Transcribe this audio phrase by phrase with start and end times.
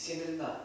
[0.00, 0.64] Семя льна.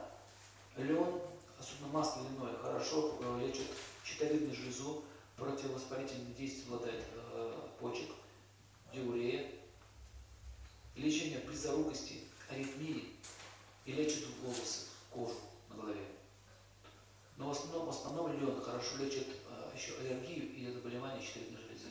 [0.78, 1.22] Лен,
[1.60, 3.68] особенно масло льняное, хорошо э, лечит
[4.06, 5.04] щитовидную железу,
[5.36, 8.12] противовоспалительное действие обладает э, почек,
[8.94, 9.52] диурея,
[10.96, 13.14] лечение близорукости, аритмии
[13.84, 15.36] и лечит волосы, кожу
[15.70, 16.06] на голове.
[17.36, 21.90] Но в основном, в основном лен хорошо лечит э, еще аллергию и заболевания щитовидной железы.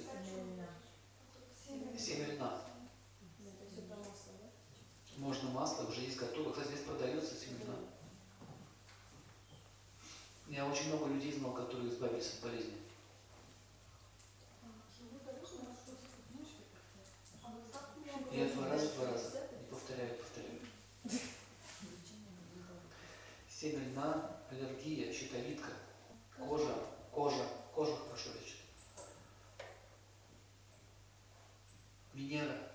[1.99, 2.63] Семя льна.
[3.45, 4.51] Это все про масло, да?
[5.17, 6.51] Можно масло, уже есть готово.
[6.51, 7.77] Кстати, здесь продается семена.
[10.71, 12.75] Очень много людей знал, которые избавились от болезни.
[18.33, 19.49] Я два раза, два раза.
[19.61, 20.61] Не повторяю, повторяю.
[23.49, 25.71] Семя льна, аллергия, щитовидка,
[26.37, 26.75] кожа,
[27.13, 28.59] кожа, кожа хорошо лечит.
[32.13, 32.74] Венера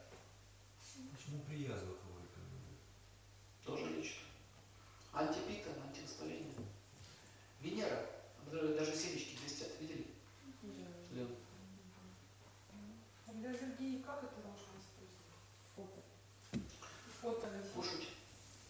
[17.79, 18.09] Кушать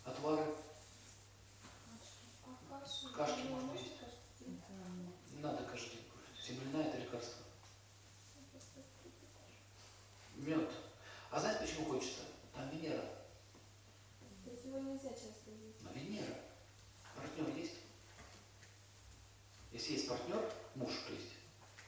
[0.06, 0.46] отвары,
[3.16, 3.94] Кашки можно есть.
[5.32, 5.98] не надо каждый
[6.46, 7.44] день это лекарство.
[10.36, 10.72] Мед.
[11.32, 12.22] А знаете, почему хочется?
[12.54, 13.04] Там Венера.
[14.46, 15.82] То его нельзя часто есть.
[15.82, 16.42] Но Венера.
[17.16, 17.80] Партнер есть?
[19.72, 21.34] Если есть партнер, муж, то есть,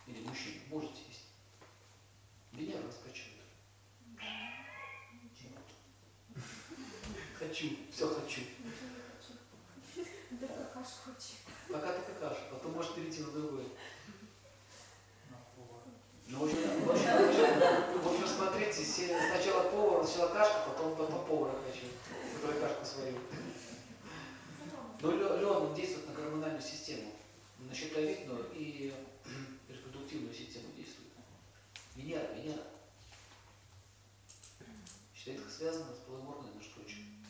[0.08, 1.26] или мужчина, можете есть.
[2.54, 3.42] Венера раскачивает.
[7.52, 8.42] Хочу, все хочу.
[10.40, 11.36] Да какаш хочет.
[11.68, 13.68] Пока ты какаша, потом может перейти на другой.
[16.28, 16.48] Ну,
[18.26, 21.88] смотрите, се- сначала повар, сначала кашка, потом, потом повара хочу,
[22.36, 23.20] который кашку сварил.
[25.02, 27.12] Но лен, он действует на гормональную систему,
[27.60, 28.94] на щитовидную и
[29.68, 31.10] репродуктивную систему действует.
[31.98, 32.64] Венера, Венера.
[35.14, 36.08] Щитовидка связана с
[36.56, 37.21] между прочим.